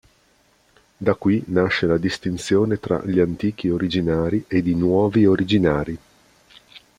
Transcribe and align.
Da 0.97 1.13
qui 1.13 1.43
nasce 1.49 1.85
la 1.85 1.99
distinzione 1.99 2.79
tra 2.79 3.03
gli 3.05 3.19
Antichi 3.19 3.69
Originari 3.69 4.43
ed 4.47 4.65
i 4.65 4.73
Nuovi 4.73 5.27
Originari. 5.27 5.95